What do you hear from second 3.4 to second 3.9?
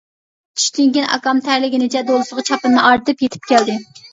كەلدى.